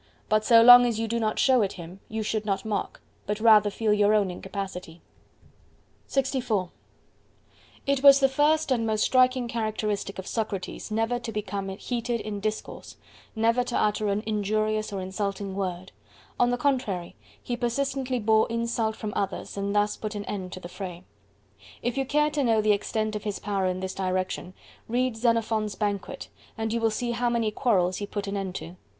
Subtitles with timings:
[0.29, 3.39] But so long as you do not show it him, you should not mock, but
[3.39, 4.99] rather feel your own incapacity.
[6.09, 6.71] LXIV
[7.85, 12.39] It was the first and most striking characteristic of Socrates never to become heated in
[12.39, 12.97] discourse,
[13.35, 19.13] never to utter an injurious or insulting word—on the contrary, he persistently bore insult from
[19.15, 21.03] others and thus put an end to the fray.
[21.83, 24.55] If you care to know the extent of his power in this direction,
[24.87, 26.27] read Xenophon's Banquet,
[26.57, 28.77] and you will see how many quarrels he put an end to.